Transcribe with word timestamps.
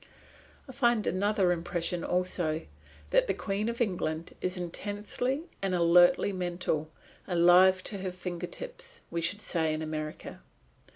I 0.67 0.71
find 0.71 1.05
another 1.05 1.51
impression 1.51 2.03
also 2.03 2.63
that 3.11 3.27
the 3.27 3.35
Queen 3.35 3.69
of 3.69 3.79
England 3.81 4.33
is 4.41 4.57
intensely 4.57 5.43
and 5.61 5.75
alertly 5.75 6.33
mental 6.33 6.89
alive 7.27 7.83
to 7.83 7.99
her 7.99 8.11
finger 8.11 8.47
tips, 8.47 9.01
we 9.11 9.21
should 9.21 9.43
say 9.43 9.71
in 9.75 9.83
America. 9.83 10.39